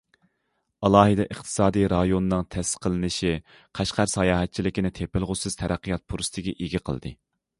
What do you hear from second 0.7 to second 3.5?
ئالاھىدە ئىقتىسادىي رايوننىڭ تەسىس قىلىنىشى